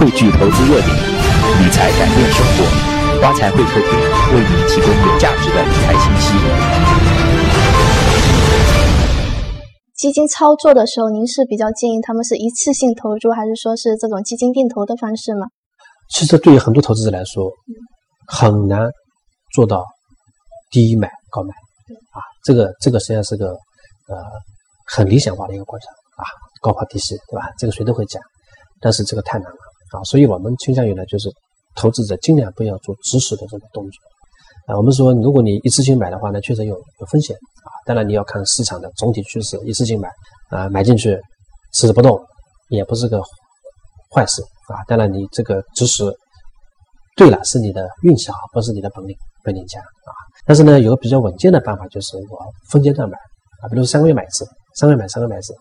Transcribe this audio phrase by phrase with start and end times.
[0.00, 0.96] 汇聚投资热点，
[1.60, 3.20] 理财改变生活。
[3.20, 3.90] 发财会客厅
[4.32, 6.32] 为你提供有价值的理财信息。
[9.94, 15.48] 基金操作的时候，您是比较建议他们是一次性投入，还是说是这种基金定投的方式吗？
[16.08, 17.50] 其实对于很多投资者来说，
[18.26, 18.88] 很难
[19.52, 19.84] 做到
[20.70, 21.52] 低买高卖
[22.14, 23.48] 啊，这个这个实际上是个
[24.08, 24.16] 呃
[24.86, 26.24] 很理想化的一个过程啊，
[26.62, 27.50] 高抛低吸，对吧？
[27.58, 28.22] 这个谁都会讲，
[28.80, 29.58] 但是这个太难了
[29.92, 31.30] 啊，所以我们倾向于呢，就是
[31.74, 34.76] 投资者尽量不要做知识的这个动作啊。
[34.76, 40.08] 我们说，如果你一次性买的话呢，确实有有风险啊，当然你要看市场的总体趋势，一次性买
[40.50, 41.18] 啊，买进去
[41.74, 42.20] 持之不动
[42.68, 43.20] 也不是个
[44.14, 44.42] 坏事。
[44.68, 46.04] 啊，当然你这个知识
[47.16, 50.14] 对了，是你的运气好，不是你的本领本领强啊。
[50.46, 52.38] 但是呢，有个比较稳健的办法，就是我
[52.70, 53.16] 分阶段买
[53.62, 54.46] 啊，比如三个月买一次，
[54.80, 55.52] 三个月买三个月买一次，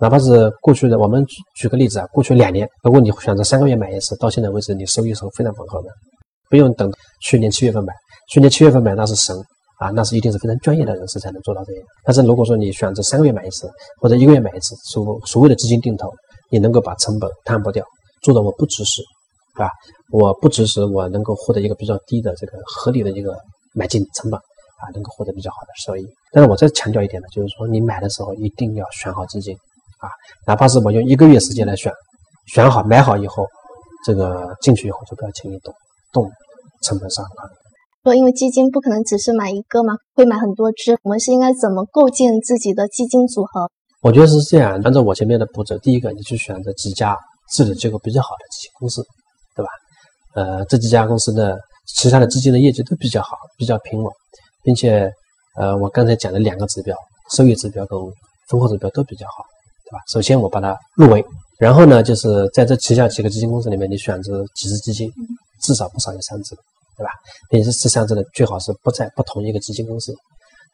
[0.00, 1.24] 哪怕是过去的，我们
[1.54, 5.88] 举个例子啊，过去两年，如果你选择三个月买一次，到现在为止你收益是非常丰厚的，
[6.50, 7.92] 不用等去年七月份买，
[8.32, 9.36] 去年七月份买那是神
[9.78, 11.84] 啊，那是一定是非常专业的人士才能做到这样。
[12.04, 16.10] 但是如果说你选择三个月买一次，或者一个月买一次，所所谓的资金定投，
[16.50, 17.84] 你能够把成本摊薄掉。
[18.22, 19.02] 做的我不支持，
[19.54, 19.70] 对吧？
[20.10, 23.36] 我不支持，我能够获得一个比较低的这个合理的一个
[23.74, 26.04] 买进成本啊，能够获得比较好的收益。
[26.34, 29.54] 但是我再强调一点呢，就是说你买的时候一定要选好基金
[30.00, 30.10] 啊，
[30.46, 31.92] 哪怕是我用一个月时间来选，
[32.52, 33.46] 选好买好以后，
[34.04, 35.72] 这个进去以后就不要轻易动，
[36.12, 36.28] 动
[36.82, 37.46] 成本上啊。
[38.02, 43.70] 说因为基金不可能只是买一个嘛，会买很多只，我们是应该怎么构建自己的基金组合？
[44.02, 47.16] 我觉得是这样，按照我前面的步骤，第一个你去选择几家。
[47.52, 49.04] 治理结构比较好的基金公司，
[49.54, 49.68] 对吧？
[50.34, 54.10] 呃，这几家公司的其他的基金的业绩都比较好，比较平稳，
[54.62, 55.12] 并且，
[55.56, 56.96] 呃，我刚才讲的两个指标，
[57.36, 57.98] 收益指标跟
[58.48, 59.44] 分红指标都比较好，
[59.84, 60.02] 对吧？
[60.08, 61.24] 首先我把它入围，
[61.58, 65.10] 然后呢，就是在这旗下几个基金公司里面，你选择几只基金，
[65.62, 66.54] 至少不少于三只，
[66.96, 67.10] 对吧？
[67.48, 70.14] 并且这三只呢，最好是不在不同一个基金公司。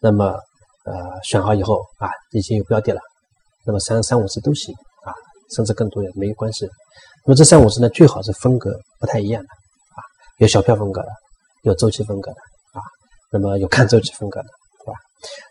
[0.01, 0.39] 那么，
[0.85, 3.01] 呃，选好以后啊，已经有标的了，
[3.67, 4.75] 那么三三五只都行
[5.05, 5.13] 啊。
[5.55, 6.65] 甚至更多也没有关系。
[7.27, 8.71] 那么这三五只呢，最好是风格
[9.01, 9.99] 不太一样的啊，
[10.39, 11.09] 有小票风格的，
[11.65, 12.37] 有周期风格的
[12.73, 12.81] 啊，
[13.33, 14.49] 那么有看周期风格的？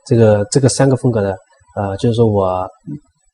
[0.05, 1.35] 这个这个三个风格呢，
[1.75, 2.67] 呃，就是说我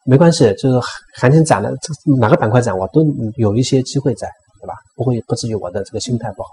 [0.06, 0.80] 没关系，就是
[1.16, 3.02] 行情涨了，这哪个板块涨，我都
[3.38, 4.30] 有一些机会在，
[4.62, 4.74] 对吧？
[4.96, 6.50] 不会不至于我的这个心态不好，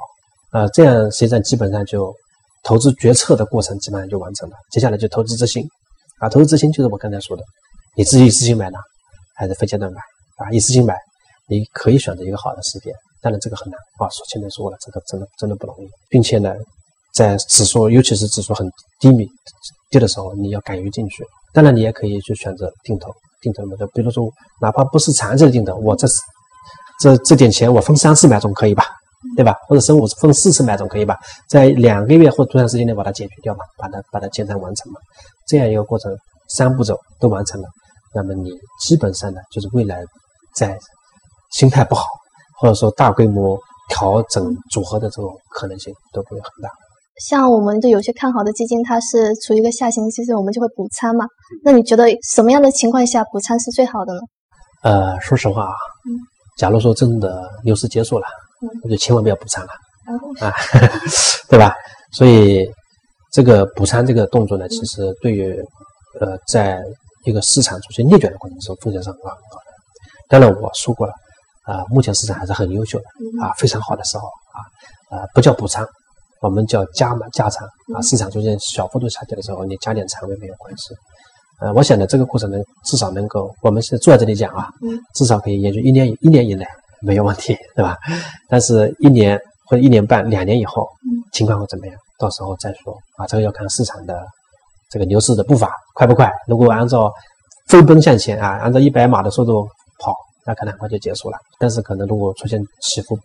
[0.53, 2.15] 呃，这样实际上基本上就
[2.63, 4.57] 投资决策的过程基本上就完成了。
[4.71, 5.67] 接下来就投资执行
[6.21, 7.43] 啊，投资执行就是我刚才说的，
[7.97, 8.79] 你自己一次性买呢。
[9.35, 9.99] 还是分阶段买
[10.37, 10.95] 啊，一次性买，
[11.49, 14.07] 你可以选择一个好的时点，当然这个很难啊。
[14.11, 16.55] 说前面说了，这个真的真的不容易，并且呢，
[17.13, 19.27] 在指数尤其是指数很低迷
[19.91, 21.25] 低的时候，你要敢于进去。
[21.53, 24.27] 当然，你也可以去选择定投，定投目标，比如说
[24.61, 26.07] 哪怕不是长期的定投，我这
[27.01, 28.87] 这这点钱我分三次买总可以吧，
[29.37, 29.55] 对吧？
[29.69, 31.19] 或者分五分四次买总可以吧？
[31.49, 34.99] 在两个月或多长时间内把它解决掉嘛，把它把它减仓完成嘛，
[35.47, 36.11] 这样一个过程，
[36.49, 37.69] 三步骤都完成了。
[38.15, 38.51] 那么你
[38.81, 40.03] 基本上呢，就是未来
[40.55, 40.79] 在
[41.51, 42.07] 心态不好，
[42.59, 43.59] 或者说大规模
[43.91, 46.71] 调整组合的这种可能性都不会很大。
[47.21, 51.27] 像我们对有些看好的基金，它是处于一个下行趋势，我们就会补仓嘛。
[51.65, 54.21] 那你觉得什么样的情况下补仓是最好的呢？
[54.83, 55.75] 呃，说实话啊，
[56.59, 58.27] 假如说真的牛市结束了，
[58.83, 59.71] 那就千万不要补仓了
[60.41, 60.53] 啊，
[61.49, 61.75] 对吧？
[62.13, 62.67] 所以
[63.33, 65.55] 这个补仓这个动作呢，其实对于
[66.21, 66.83] 呃在
[67.25, 69.73] 一个市场出现逆转的过程中，风险是很高很高的。
[70.29, 71.13] 当然我说过了，
[71.65, 73.05] 啊，目前市场还是很优秀的，
[73.45, 75.87] 啊，非常好的时候，啊，啊，不叫补仓，
[76.43, 80.95] 我们叫加码加仓，啊，市场出现小幅度下跌的时候，你加点仓位没有关系。
[81.61, 84.69] 呃，我想呢，这个过程呢，至少能够，我们是坐在这里讲啊，
[85.15, 86.67] 至少可以研究一年一年以内
[87.01, 87.97] 没有问题，对吧？
[88.49, 90.87] 但是一年或者一年半、两年以后，
[91.33, 91.97] 情况会怎么样？
[92.19, 94.15] 到时候再说，啊，这个要看市场的。
[94.91, 96.31] 这个牛市的步伐快不快？
[96.47, 97.11] 如果按照
[97.67, 99.67] 飞奔向前啊，按照一百码的速度
[99.99, 100.15] 跑，
[100.45, 101.39] 那可能很快就结束了。
[101.59, 103.19] 但是可能如果出现起伏、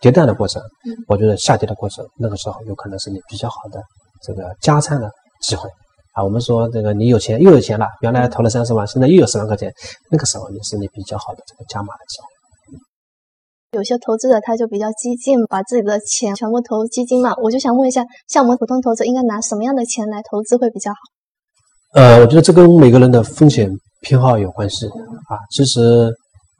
[0.00, 0.62] 跌宕的过程，
[1.08, 3.80] 我觉得下跌的过程，那个时候有可能是你比较好的
[4.22, 5.10] 这个加仓的
[5.40, 5.68] 机会
[6.12, 6.22] 啊。
[6.22, 9.72] 我们说这个你有钱又有钱了，原来投了三十万，现在又有十万块钱，
[10.10, 12.26] 那个时候也是你比较好的这个加码的机会。
[13.72, 17.34] 有些投资者他就比较激进，把自己的钱全部投基金嘛。
[17.42, 20.98] 我就想问一下，像我们普通投资，应该拿什么样的钱来投资会比较好？
[21.94, 23.68] 呃，我觉得这跟每个人的风险
[24.00, 25.34] 偏好有关系啊。
[25.50, 26.08] 其实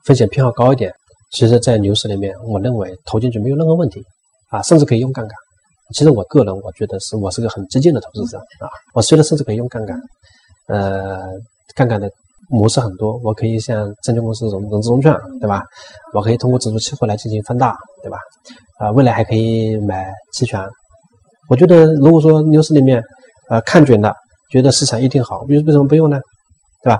[0.03, 0.91] 风险偏好高一点，
[1.35, 4.01] 其实，在牛市里面，我认为投进去没有任何问题
[4.49, 5.35] 啊，甚至可以用杠杆。
[5.93, 9.99] 其实我个人我觉得是我是个很激进的投资者啊，我虽然甚至可以用杠杆，
[10.67, 11.25] 呃，
[11.75, 12.09] 杠杆的
[12.49, 15.61] 模式很多，我可以像证券公司融融资融券，对吧？
[16.13, 18.17] 我可以通过指数期货来进行放大，对吧？
[18.79, 20.65] 啊，未来还可以买期权。
[21.49, 23.03] 我觉得如果说牛市里面，
[23.49, 24.13] 呃，看准了，
[24.49, 26.17] 觉得市场一定好，为为什么不用呢？
[26.81, 26.97] 对吧？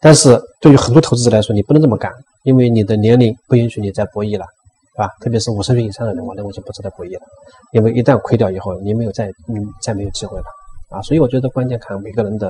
[0.00, 2.12] 但是对于很多投资者来说，你不能这么干，
[2.44, 4.46] 因为你的年龄不允许你再博弈了，
[4.94, 5.10] 对吧？
[5.20, 7.26] 特别是五十岁以上的人，我认为就不值得博弈了，
[7.72, 10.44] 因为一旦亏掉以后，你没有再嗯再没有机会了
[10.90, 11.02] 啊！
[11.02, 12.48] 所以我觉得关键看每个人的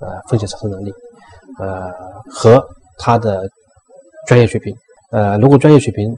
[0.00, 0.92] 呃风险承受能力。
[1.58, 1.90] 呃，
[2.28, 2.62] 和
[2.98, 3.48] 他的
[4.26, 4.74] 专业水平，
[5.10, 6.14] 呃，如果专业水平，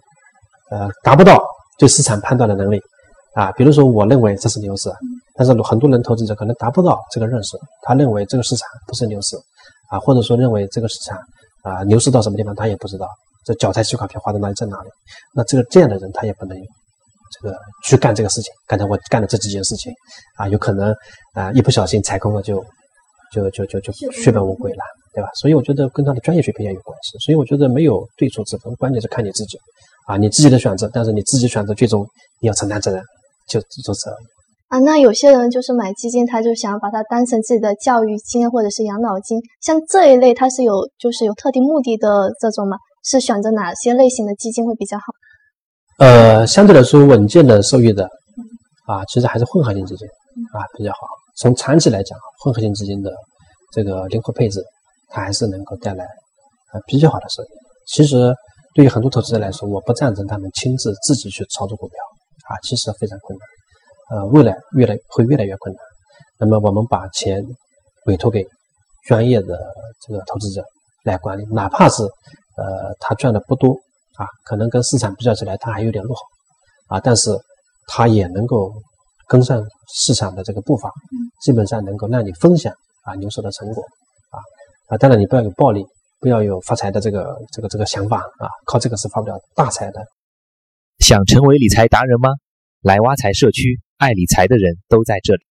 [0.70, 1.40] 呃，达不到
[1.78, 2.81] 对市场判断的能力，
[3.34, 4.90] 啊，比如说我认为这是牛市，
[5.34, 9.37] 但是很多人投资者可能达不到这个认识，他认为这个市场不是牛市，
[9.90, 11.16] 啊，或者说认为这个市场
[11.69, 13.06] 啊流失到什么地方他也不知道，
[13.44, 14.88] 这脚踩几块票花在哪里在哪里，
[15.35, 16.56] 那这个这样的人他也不能
[17.32, 19.93] 这个去干这个事情，刚才我干的这几件事情，
[20.37, 20.94] 啊，有可能
[21.35, 22.65] 啊一不小心踩空了就
[23.32, 24.85] 就就就就血本无归了。
[25.15, 25.31] 对吧？
[25.35, 27.19] 所以我觉得跟他的专业水平也有关系。
[27.19, 29.59] 所以我觉得没有对错之分，关键是看你自己
[30.06, 30.88] 啊，你自己的选择。
[30.93, 32.06] 但是你自己选择，最终
[32.41, 33.03] 你要承担责任，
[33.49, 34.26] 就就这而已
[34.69, 34.79] 啊。
[34.79, 42.76] 那有些人就是买基金，他就想把它当成自己的教育金或者是养老金，像这一类，它是有就是有特定目的的这种嘛？
[43.05, 45.05] 是选择哪些类型的基金会比较好？
[45.99, 48.05] 呃，相对来说稳健的收益的
[48.87, 50.06] 啊，其实还是混合型基金
[50.53, 50.99] 啊比较好。
[51.37, 53.11] 从长期来讲，混合型基金的
[53.73, 54.62] 这个灵活配置。
[55.11, 57.47] 它还是能够带来啊比较好的收益。
[57.87, 58.31] 其实
[58.75, 61.97] 对于很多投资者来说，我不赞成他们亲自自己去操作股票
[62.47, 63.49] 啊，其实非常困难。
[64.10, 65.82] 呃，未来越来会越来越困难。
[66.38, 67.44] 那么我们把钱
[68.06, 68.46] 委托给
[69.06, 69.58] 专业的
[70.06, 70.62] 这个投资者
[71.05, 73.72] 来管理，哪怕是呃他赚的不多
[74.16, 76.22] 啊，可能跟市场比较起来他还有点落后
[76.88, 77.31] 啊，但是
[77.87, 78.72] 他也能够
[79.26, 79.62] 跟上
[79.94, 80.90] 市场的这个步伐，
[81.43, 82.72] 基本上能够让你分享
[83.02, 83.82] 啊牛市的成果。
[84.88, 85.84] 啊，当然你不要有暴利，
[86.19, 90.00] 不要有发财的这个这个这个想法啊，靠这个是发不了大财的。
[90.99, 92.31] 想成为理财达人吗？
[92.81, 95.43] 来挖财社区，爱理财的人都在这里。